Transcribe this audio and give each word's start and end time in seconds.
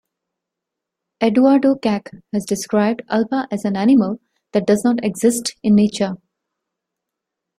Eduardo 1.21 1.75
Kac 1.75 2.09
has 2.33 2.43
described 2.43 3.03
Alba 3.07 3.47
as 3.51 3.63
an 3.65 3.77
animal 3.77 4.19
that 4.51 4.65
does 4.65 4.83
not 4.83 5.05
exist 5.05 5.55
in 5.61 5.75
nature. 5.75 6.17